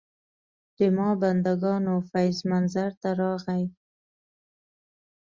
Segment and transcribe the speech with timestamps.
[0.77, 3.63] د ما بندګانو فیض منظر ته راغی.